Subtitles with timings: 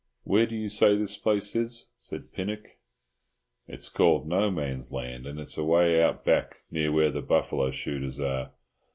[0.23, 2.77] "Where do you say this place is?" said Pinnock.
[3.67, 8.19] "It's called No Man's Land, and it's away out back near where the buffalo shooters
[8.19, 8.49] are.